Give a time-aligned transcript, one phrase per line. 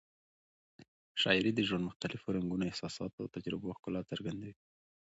[1.21, 4.55] شاعري د ژوند مختلفو رنګونو، احساساتو او تجربو ښکلا څرګندوي.